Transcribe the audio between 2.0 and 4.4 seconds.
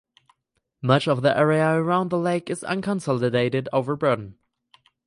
the lake is unconsolidated overburden.